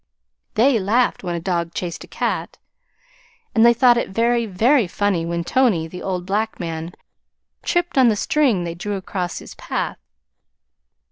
[0.55, 2.57] They laughed when a dog chased a cat,
[3.53, 6.93] and they thought it very, very funny when Tony, the old black man,
[7.61, 9.99] tripped on the string they drew across his path.